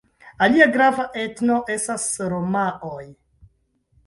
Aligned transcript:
Alia 0.45 0.67
grava 0.77 1.05
etno 1.23 1.57
estas 1.75 2.09
romaoj. 2.35 3.05